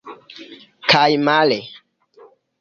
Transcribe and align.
Kaj 0.93 1.03
male. 1.27 1.59